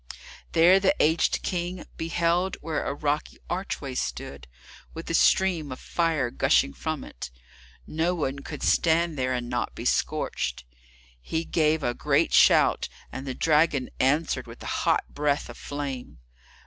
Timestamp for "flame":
15.59-16.17